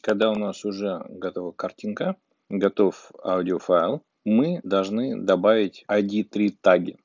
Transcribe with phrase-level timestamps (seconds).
[0.00, 2.16] Когда у нас уже готова картинка,
[2.48, 6.96] готов аудиофайл, мы должны добавить ID3 таги.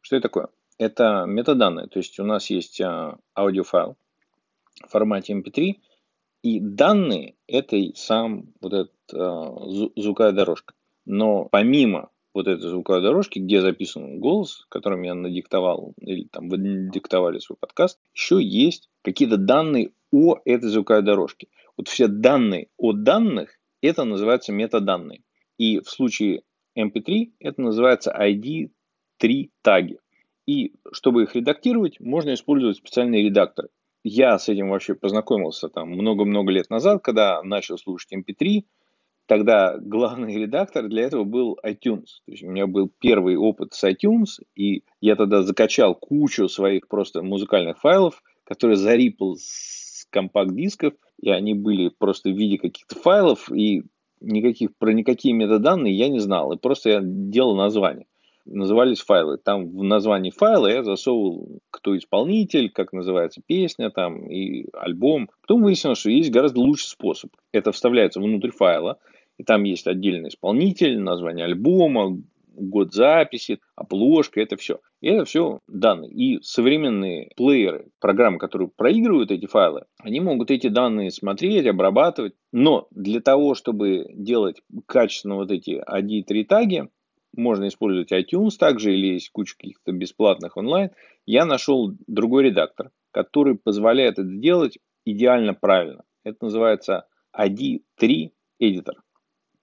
[0.00, 0.48] Что это такое?
[0.78, 3.96] Это метаданные, то есть у нас есть а, аудиофайл
[4.86, 5.74] в формате MP3,
[6.42, 8.90] и данные– это сам вот эта
[9.96, 10.72] звуковая дорожка.
[11.04, 16.88] Но помимо вот этой звуковой дорожки, где записан голос, которым я надиктовал, или там вы
[16.90, 21.48] диктовали свой подкаст, еще есть какие-то данные о этой звуковой дорожке.
[21.76, 25.22] Вот все данные о данных, это называется метаданные.
[25.58, 26.42] И в случае
[26.78, 29.98] MP3 это называется ID3 таги.
[30.46, 33.68] И чтобы их редактировать, можно использовать специальные редакторы.
[34.02, 38.64] Я с этим вообще познакомился там много-много лет назад, когда начал слушать MP3.
[39.26, 42.24] Тогда главный редактор для этого был iTunes.
[42.24, 46.88] То есть у меня был первый опыт с iTunes, и я тогда закачал кучу своих
[46.88, 49.79] просто музыкальных файлов, которые зарипал с
[50.10, 53.82] компакт-дисков– и они были просто в виде каких-то файлов, и
[54.20, 58.06] никаких, про никакие метаданные я не знал, и просто я делал название.
[58.46, 59.36] Назывались файлы.
[59.36, 65.30] Там в названии файла я засовывал, кто исполнитель, как называется песня там, и альбом.
[65.42, 67.30] Потом выяснилось, что есть гораздо лучший способ.
[67.52, 68.98] Это вставляется внутрь файла,
[69.36, 72.18] и там есть отдельный исполнитель, название альбома,
[72.60, 74.80] год записи, обложка, это все.
[75.00, 76.10] И это все данные.
[76.10, 82.34] И современные плееры, программы, которые проигрывают эти файлы, они могут эти данные смотреть, обрабатывать.
[82.52, 86.88] Но для того, чтобы делать качественно вот эти ID3 таги,
[87.36, 90.90] можно использовать iTunes также или есть куча каких-то бесплатных онлайн.
[91.26, 96.02] Я нашел другой редактор, который позволяет это делать идеально правильно.
[96.24, 98.30] Это называется ID3
[98.60, 98.96] Editor.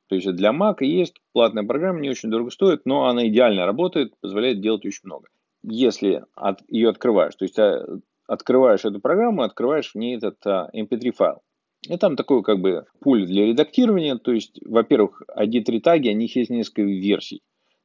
[0.08, 4.14] То есть для Mac есть платная программа, не очень дорого стоит, но она идеально работает,
[4.22, 5.28] позволяет делать очень много.
[5.64, 7.86] Если от, ее открываешь, то есть э,
[8.26, 11.42] открываешь эту программу, открываешь в ней этот mp3 а, файл.
[11.88, 16.36] И там такой как бы пуль для редактирования, то есть, во-первых, ID3 таги, у них
[16.36, 17.42] есть несколько версий.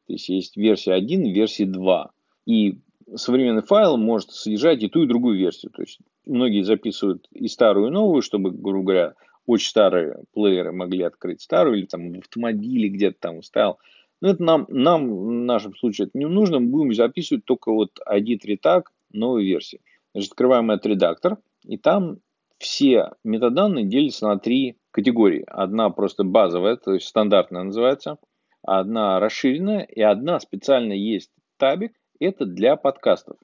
[0.06, 2.10] То есть есть версия 1, версия 2.
[2.46, 2.78] И
[3.14, 5.72] современный файл может содержать и ту, и другую версию.
[5.72, 9.14] То есть многие записывают и старую, и новую, чтобы, грубо говоря,
[9.46, 13.78] очень старые плееры могли открыть старую, или там в автомобиле где-то там ставил.
[14.20, 17.98] Но это нам, нам в нашем случае это не нужно, мы будем записывать только вот
[18.08, 18.82] ID3 tag
[19.12, 19.80] новой версии.
[20.14, 22.18] Значит, открываем этот редактор, и там
[22.58, 25.44] все метаданные делятся на три категории.
[25.48, 28.18] Одна просто базовая, то есть стандартная называется,
[28.62, 33.36] одна расширенная, и одна специально есть табик, это для подкастов.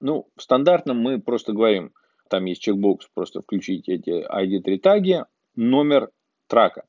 [0.00, 1.92] Ну, в стандартном мы просто говорим,
[2.28, 5.24] там есть чекбокс, просто включить эти ID3 таги,
[5.58, 6.10] номер
[6.46, 6.84] трака.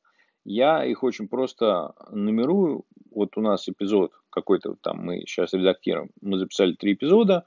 [0.46, 2.86] Я их очень просто нумерую.
[3.12, 6.12] Вот у нас эпизод какой-то там мы сейчас редактируем.
[6.22, 7.46] Мы записали три эпизода.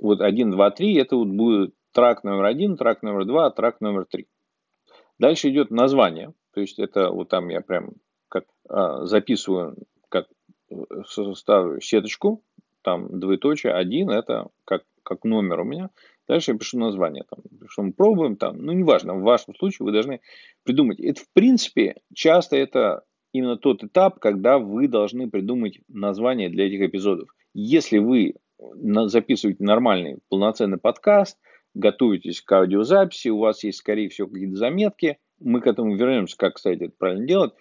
[0.00, 0.94] Вот один, два, три.
[0.96, 4.26] Это вот будет трак номер один, трак номер два, трак номер три.
[5.18, 6.32] Дальше идет название.
[6.54, 7.92] То есть это вот там я прям
[8.28, 9.76] как а, записываю,
[10.08, 10.26] как
[10.70, 10.76] э,
[11.34, 12.42] ставлю сеточку,
[12.82, 15.90] там двоеточие, один, это как, как номер у меня.
[16.26, 19.92] Дальше я пишу название, там, что мы пробуем, там, ну, неважно, в вашем случае вы
[19.92, 20.20] должны
[20.64, 20.98] придумать.
[20.98, 26.80] Это, в принципе, часто это именно тот этап, когда вы должны придумать название для этих
[26.80, 27.28] эпизодов.
[27.52, 31.38] Если вы записываете нормальный полноценный подкаст,
[31.74, 36.54] готовитесь к аудиозаписи, у вас есть, скорее всего, какие-то заметки, мы к этому вернемся, как,
[36.54, 37.52] кстати, это правильно делать,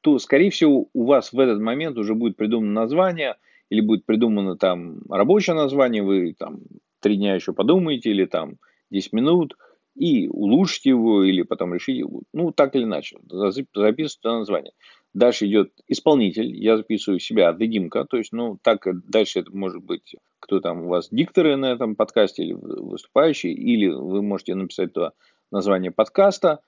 [0.00, 3.36] то, скорее всего, у вас в этот момент уже будет придумано название,
[3.70, 6.58] или будет придумано там рабочее название, вы там
[7.02, 8.56] три дня еще подумаете или там
[8.90, 9.56] 10 минут
[9.94, 14.72] и улучшите его, или потом решите, ну, так или иначе, записывайте название.
[15.12, 20.16] Дальше идет исполнитель, я записываю себя, дедимка, то есть, ну, так дальше это может быть,
[20.40, 25.12] кто там у вас дикторы на этом подкасте или выступающие, или вы можете написать туда
[25.50, 26.60] название подкаста.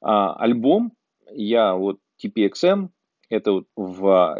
[0.00, 0.92] А, альбом,
[1.30, 2.88] я вот TPXM,
[3.28, 4.38] это вот в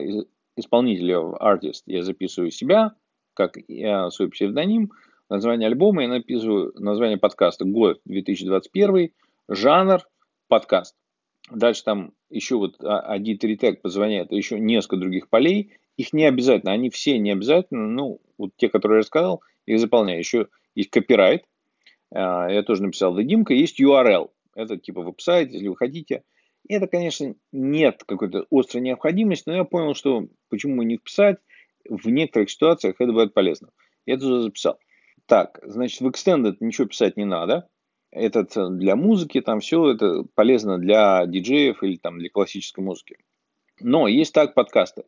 [0.57, 2.95] исполнителе, в артист, я записываю себя,
[3.35, 4.91] как я, свой псевдоним,
[5.31, 9.13] название альбома, я написываю название подкаста год 2021,
[9.49, 10.03] жанр
[10.49, 10.97] подкаст.
[11.51, 15.73] Дальше там еще вот один три тег позвоняет, еще несколько других полей.
[15.97, 20.19] Их не обязательно, они все не обязательно, ну, вот те, которые я рассказал, их заполняю.
[20.19, 21.45] Еще есть копирайт,
[22.13, 26.23] а, я тоже написал дедимка, есть URL, это типа веб-сайт, если вы хотите.
[26.69, 31.39] Это, конечно, нет какой-то острой необходимости, но я понял, что почему не вписать,
[31.89, 33.71] в некоторых ситуациях это будет полезно.
[34.07, 34.79] Я это уже записал.
[35.31, 37.69] Так, значит, в Extended ничего писать не надо.
[38.11, 43.17] Этот э, для музыки, там все это полезно для диджеев или там для классической музыки.
[43.79, 45.05] Но есть так подкасты.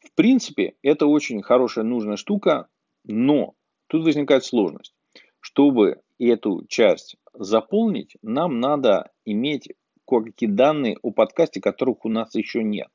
[0.00, 2.68] В принципе, это очень хорошая, нужная штука,
[3.04, 3.54] но
[3.86, 4.94] тут возникает сложность.
[5.40, 9.70] Чтобы эту часть заполнить, нам надо иметь
[10.06, 12.90] кое-какие данные о подкасте, которых у нас еще нет.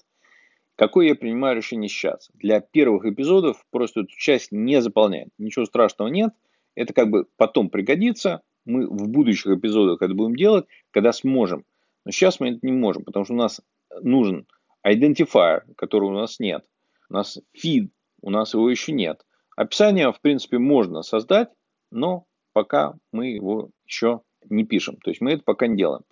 [0.76, 2.30] Какое я принимаю решение сейчас?
[2.36, 5.30] Для первых эпизодов просто эту часть не заполняем.
[5.40, 6.30] Ничего страшного нет.
[6.80, 8.42] Это как бы потом пригодится.
[8.64, 11.66] Мы в будущих эпизодах это будем делать, когда сможем.
[12.06, 13.60] Но сейчас мы это не можем, потому что у нас
[14.02, 14.48] нужен
[14.88, 16.64] identifier, которого у нас нет.
[17.10, 17.90] У нас feed,
[18.22, 19.26] у нас его еще нет.
[19.58, 21.50] Описание, в принципе, можно создать,
[21.92, 22.24] но
[22.54, 24.96] пока мы его еще не пишем.
[25.04, 26.04] То есть мы это пока не делаем.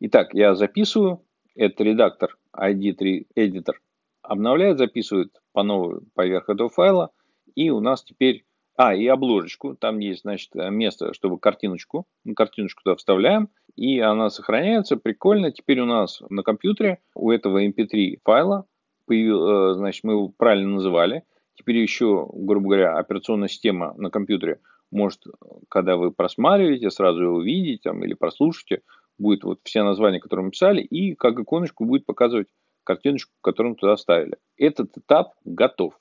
[0.00, 1.20] Итак, я записываю.
[1.54, 3.74] Это редактор ID3 Editor
[4.22, 7.10] обновляет, записывает по новой поверх этого файла.
[7.54, 8.46] И у нас теперь...
[8.76, 9.76] А, и обложечку.
[9.76, 12.06] Там есть, значит, место, чтобы картиночку.
[12.24, 13.48] Мы картиночку туда вставляем.
[13.76, 14.96] И она сохраняется.
[14.96, 15.52] Прикольно.
[15.52, 18.66] Теперь у нас на компьютере у этого mp3 файла
[19.06, 21.24] появил, э, значит, мы его правильно называли.
[21.54, 24.60] Теперь еще, грубо говоря, операционная система на компьютере
[24.90, 25.24] может,
[25.68, 28.82] когда вы просматриваете, сразу его увидеть там, или прослушаете,
[29.18, 32.48] будет вот все названия, которые мы писали, и как иконочку будет показывать
[32.84, 34.36] картиночку, которую мы туда вставили.
[34.56, 35.92] Этот этап готов.